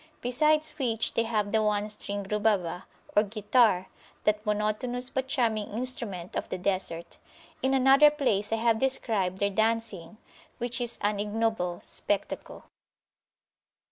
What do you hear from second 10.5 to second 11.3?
which is an